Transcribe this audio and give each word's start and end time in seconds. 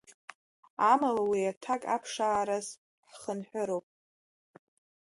Амала 0.91 1.23
уи 1.29 1.41
аҭак 1.51 1.81
аԥшаараз 1.95 2.67
ҳхынҳәыроуп. 3.09 3.85